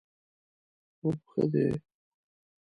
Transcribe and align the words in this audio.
خوب 0.97 1.17
ښه 1.29 1.43
دی 1.51 1.67